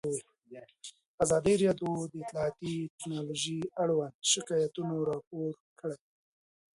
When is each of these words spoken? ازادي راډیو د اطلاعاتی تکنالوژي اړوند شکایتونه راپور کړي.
ازادي 1.23 1.53
راډیو 1.61 1.91
د 2.11 2.13
اطلاعاتی 2.23 2.73
تکنالوژي 2.95 3.59
اړوند 3.81 4.13
شکایتونه 4.31 4.93
راپور 5.09 5.51
کړي. 5.79 5.97